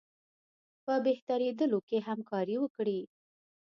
[0.85, 2.99] په بهترېدلو کې همکاري وکړي.